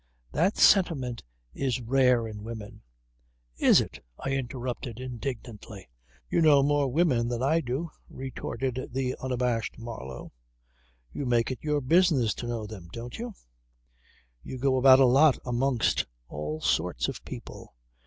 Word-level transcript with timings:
That 0.31 0.57
sentiment 0.57 1.21
is 1.53 1.79
rare 1.79 2.27
in 2.27 2.43
women..." 2.43 2.81
"Is 3.69 3.79
it?" 3.79 4.03
I 4.17 4.31
interrupted 4.31 4.99
indignantly. 4.99 5.89
"You 6.27 6.41
know 6.41 6.63
more 6.63 6.87
women 6.87 7.27
than 7.27 7.43
I 7.43 7.59
do," 7.61 7.91
retorted 8.09 8.89
the 8.91 9.15
unabashed 9.21 9.77
Marlow. 9.77 10.31
"You 11.13 11.27
make 11.27 11.51
it 11.51 11.59
your 11.63 11.81
business 11.81 12.33
to 12.41 12.47
know 12.47 12.65
them 12.65 12.87
don't 12.91 13.19
you? 13.19 13.35
You 14.41 14.57
go 14.57 14.77
about 14.77 14.99
a 14.99 15.05
lot 15.05 15.37
amongst 15.45 16.07
all 16.27 16.61
sorts 16.61 17.07
of 17.07 17.23
people. 17.23 17.75